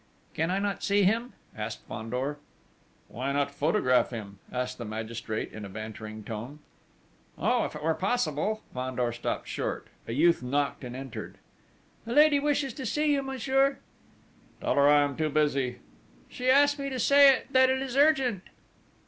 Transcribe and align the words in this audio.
"Can 0.33 0.49
I 0.49 0.57
not 0.57 0.81
see 0.81 1.03
him?" 1.03 1.33
asked 1.55 1.81
Fandor. 1.87 2.39
"Why 3.07 3.31
not 3.31 3.51
photograph 3.53 4.09
him?" 4.09 4.39
asked 4.51 4.79
the 4.79 4.83
magistrate 4.83 5.53
in 5.53 5.63
a 5.63 5.69
bantering 5.69 6.23
tone. 6.23 6.57
"Oh, 7.37 7.65
if 7.65 7.75
it 7.75 7.83
were 7.83 7.93
possible!..." 7.93 8.63
Fandor 8.73 9.11
stopped 9.11 9.47
short. 9.47 9.89
A 10.07 10.13
youth 10.13 10.41
knocked 10.41 10.83
and 10.83 10.95
entered: 10.95 11.37
"A 12.07 12.13
lady, 12.13 12.37
who 12.37 12.45
wishes 12.45 12.73
to 12.73 12.85
see 12.87 13.13
you, 13.13 13.21
monsieur." 13.21 13.77
"Tell 14.59 14.73
her 14.73 14.89
I 14.89 15.03
am 15.03 15.15
too 15.15 15.29
busy." 15.29 15.77
"She 16.29 16.49
asked 16.49 16.79
me 16.79 16.89
to 16.89 16.99
say 16.99 17.43
that 17.51 17.69
it 17.69 17.79
is 17.79 17.95
urgent." 17.95 18.41